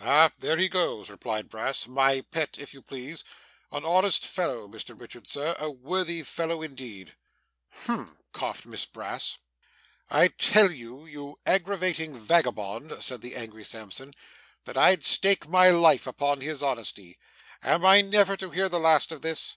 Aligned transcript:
'Ah! 0.00 0.32
There 0.40 0.56
he 0.56 0.68
goes,' 0.68 1.10
replied 1.10 1.48
Brass. 1.48 1.86
'My 1.86 2.20
pet, 2.20 2.58
if 2.58 2.74
you 2.74 2.82
please. 2.82 3.22
An 3.70 3.84
honest 3.84 4.26
fellow, 4.26 4.66
Mr 4.66 5.00
Richard, 5.00 5.28
sir 5.28 5.54
a 5.60 5.70
worthy 5.70 6.22
fellow 6.24 6.60
indeed!' 6.60 7.14
'Hem!' 7.84 8.18
coughed 8.32 8.66
Miss 8.66 8.84
Brass. 8.84 9.38
'I 10.10 10.26
tell 10.38 10.72
you, 10.72 11.06
you 11.06 11.38
aggravating 11.46 12.18
vagabond,' 12.18 12.94
said 13.00 13.20
the 13.20 13.36
angry 13.36 13.62
Sampson, 13.62 14.12
'that 14.64 14.76
I'd 14.76 15.04
stake 15.04 15.46
my 15.46 15.70
life 15.70 16.08
upon 16.08 16.40
his 16.40 16.64
honesty. 16.64 17.16
Am 17.62 17.86
I 17.86 18.00
never 18.00 18.36
to 18.38 18.50
hear 18.50 18.68
the 18.68 18.80
last 18.80 19.12
of 19.12 19.22
this? 19.22 19.56